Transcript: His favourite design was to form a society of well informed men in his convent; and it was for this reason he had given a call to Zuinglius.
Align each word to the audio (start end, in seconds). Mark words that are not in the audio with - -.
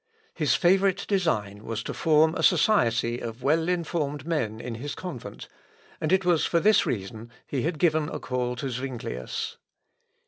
His 0.33 0.55
favourite 0.55 1.05
design 1.07 1.63
was 1.63 1.83
to 1.83 1.93
form 1.93 2.33
a 2.33 2.41
society 2.41 3.19
of 3.19 3.43
well 3.43 3.69
informed 3.69 4.25
men 4.25 4.59
in 4.59 4.73
his 4.73 4.95
convent; 4.95 5.47
and 6.01 6.11
it 6.11 6.25
was 6.25 6.43
for 6.43 6.59
this 6.59 6.87
reason 6.87 7.29
he 7.45 7.61
had 7.61 7.77
given 7.77 8.09
a 8.09 8.19
call 8.19 8.55
to 8.55 8.69
Zuinglius. 8.71 9.57